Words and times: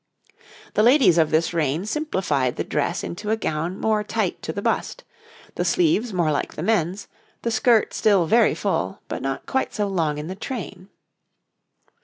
The 0.73 0.81
ladies 0.81 1.19
of 1.19 1.29
this 1.29 1.53
reign 1.53 1.85
simplified 1.85 2.55
the 2.55 2.63
dress 2.63 3.03
into 3.03 3.29
a 3.29 3.37
gown 3.37 3.77
more 3.77 4.03
tight 4.03 4.41
to 4.41 4.51
the 4.51 4.59
bust, 4.63 5.03
the 5.53 5.63
sleeves 5.63 6.11
more 6.11 6.31
like 6.31 6.55
the 6.55 6.63
men's, 6.63 7.07
the 7.43 7.51
skirt 7.51 7.93
still 7.93 8.25
very 8.25 8.55
full, 8.55 9.01
but 9.07 9.21
not 9.21 9.45
quite 9.45 9.75
so 9.75 9.85
long 9.85 10.17
in 10.17 10.25
the 10.25 10.33
train. 10.33 10.89